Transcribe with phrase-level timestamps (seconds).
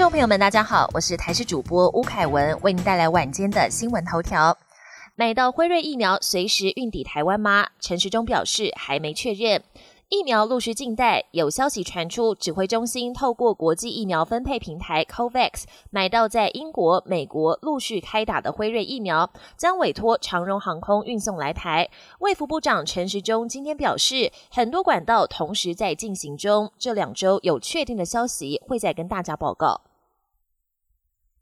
[0.00, 4.56] 众朋友们，大家好，我是台视主播吴凯文，为您带来晚间的新闻头条。
[5.14, 7.66] 买到辉瑞疫苗随时运抵台湾吗？
[7.80, 9.62] 陈时中表示还没确认。
[10.08, 21.86] 疫苗陆续进袋，有消息传出，指挥中心透过国际疫苗分配平台 COVAX 买到在英国、美国陆续开打的辉瑞疫苗，将委托长荣航空运送来台。
[22.20, 29.82] 卫福部长陈时中今天表示，很多管道同时在进行中，这两周有确定的消息会再跟大家报告。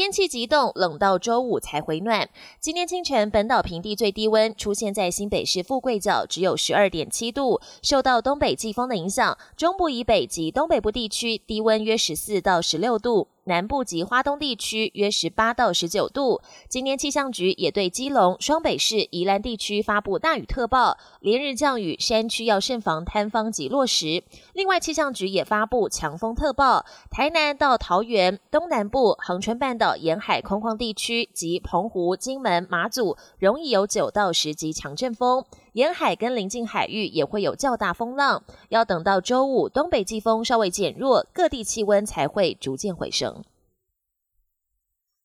[0.00, 2.26] 天气急冻，冷到周五才回暖。
[2.58, 7.60] 今天清晨，本岛平地最低温出现在新北市富贵角，只有十二点七度。
[7.82, 13.28] 受到东北季风的影响，中部以北及东北部地区低温约十四到十六度。
[13.50, 16.40] 南部及花东地区约十八到十九度。
[16.68, 24.22] 今天气象局也对基隆、双北市、宜兰地区发布大雨特报，连日降雨，山区要慎防坍方及落石。
[24.52, 38.42] 另外，气象局也发布强风特报，台南到桃园、东南部、恒春半岛沿海空旷地区及澎湖、金门、马祖容易有九到十级强阵风，沿海跟临近海域也会有较大风浪。
[38.68, 43.42] 要等到周五东北季风稍微减弱，各地气温才会逐渐回升。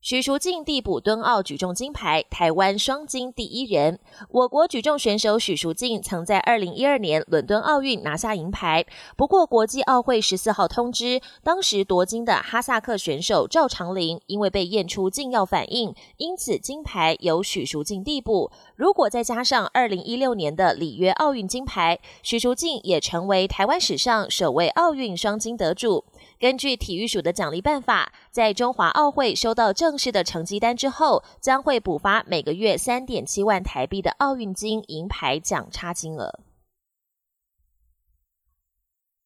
[0.00, 3.98] 许淑净递补敦奥举重金牌，台湾双金第一人。
[4.30, 18.52] 我国举重选手许淑净曾在二零一二年伦敦奥运拿下银牌，不过国际奥会十四号通知，当时夺金的哈萨克选手赵长林因为被验出禁药反应，因此金牌由许淑净递补。
[18.76, 26.04] 如果再加上二零一六年的里约奥运金牌，许淑净也成为台湾史上首位奥运双金得主。
[26.38, 36.40] 根据体育署的奖励办法，在中华奥会收到正式的成绩单之后，将会补发每个月三点七万台币的奥运金银牌奖差金额。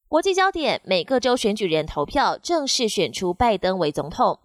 [0.08, 4.38] 国际焦点：每个州选举人投票正式选出拜登为总统。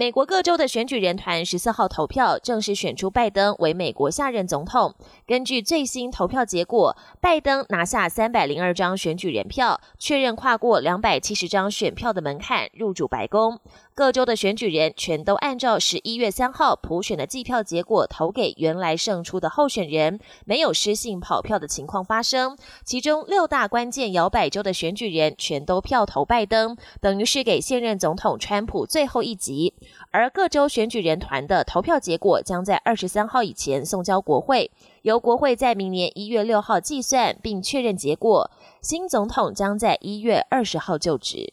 [0.00, 4.94] 美国各州的选举人团十四号投票，正式选出拜登为美国下任总统。
[5.26, 13.60] 根据最新投票结果，拜登拿下三百零二张选举人票，确认跨过两百七十张选票的门槛，入主白宫。
[13.94, 22.56] 各州的选举人全都按照十一月三号普选的计票结果投给原来胜出的候选人，没有失信跑票的情况发生。
[22.82, 29.74] 其中六大关键摇摆州的选举人全都票投拜登，等于是给现任总统川普最后一击。
[30.10, 34.70] 而各州选举人团的投票结果将在二十三号以前送交国会，
[35.02, 38.50] 由国会在明年一月六号计算并确认结果。
[38.82, 41.52] 新总统将在一月二十号就职。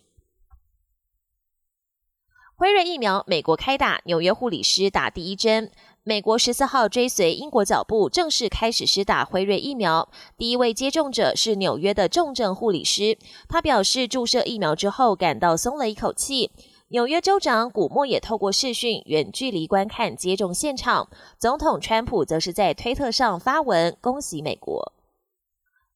[2.56, 5.70] 辉瑞疫苗，美国开打，纽约护理师打第一针。
[6.04, 10.10] 美国十四号追随英国脚步，正式开始施打辉瑞疫苗。
[10.38, 13.18] 第一位接种者是纽约的重症护理师，
[13.50, 16.50] 他表示注射疫苗之后感到松了一口气。
[16.90, 21.10] 纽约州长古默也透过视讯远距离观看接种现场。
[21.38, 24.94] 总统川普则是在推特上发文恭喜美国。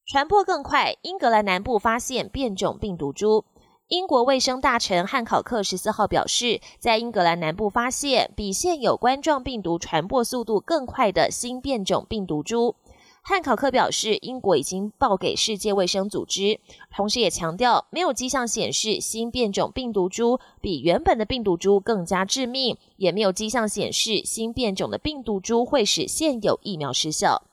[0.06, 3.46] 传播更快，英格兰南部发现变种病毒株。
[3.88, 12.76] 英国卫生大臣汉考克十四号表示，在英格兰南部发现比现有冠状病毒传播速度更快的新变种病毒株。
[13.24, 16.60] 汉考克表示，英国已经报给世界卫生组织，
[16.94, 27.44] 同时也强调，没有迹象显示新变种病毒株比原本的病毒株更加致命，也没有迹象显示新变种的病毒株会使现有疫苗失效。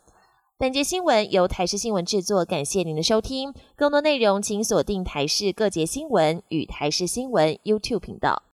[0.57, 3.55] 本节新闻由台视新闻制作，感谢您的收听。
[3.77, 8.43] 更多内容请锁定台视各节新闻与台视新闻 YouTube 频道。